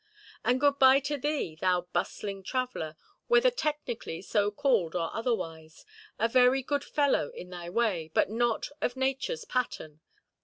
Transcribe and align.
And 0.43 0.59
good–bye 0.59 0.99
to 1.01 1.17
thee, 1.19 1.53
thou 1.53 1.81
bustling 1.93 2.41
"traveller"—whether 2.41 3.51
technically 3.51 4.23
so 4.23 4.49
called 4.49 4.95
or 4.95 5.11
otherwise,—a 5.15 6.27
very 6.27 6.63
good 6.63 6.83
fellow 6.83 7.29
in 7.35 7.51
thy 7.51 7.69
way, 7.69 8.09
but 8.15 8.27
not 8.27 8.69
of 8.81 8.95
natureʼs 8.95 9.47
pattern. 9.47 9.99